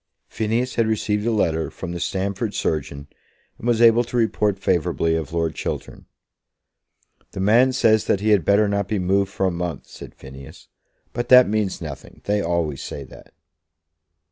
[0.27, 3.05] Phineas had received a letter from the Stamford surgeon,
[3.59, 6.07] and was able to report favourably of Lord Chiltern.
[7.33, 10.69] "The man says that he had better not be moved for a month," said Phineas.
[11.13, 12.21] "But that means nothing.
[12.23, 13.31] They always say that."